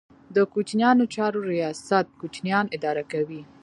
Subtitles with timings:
[0.35, 3.41] د کوچیانو چارو ریاست کوچیان اداره کوي